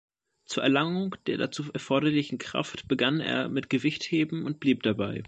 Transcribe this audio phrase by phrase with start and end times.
[0.45, 5.19] Zur Erlangung der dazu erforderlichen Kraft begann er mit Gewichtheben und blieb dabei.